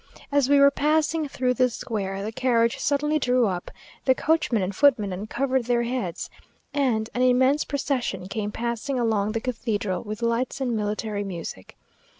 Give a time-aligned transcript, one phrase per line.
[0.31, 3.69] As we were passing through the square, the carriage suddenly drew up,
[4.05, 6.27] the coachman and footman uncovered their heads,
[6.73, 11.77] and an immense procession came passing along the cathedral, with lights and military music.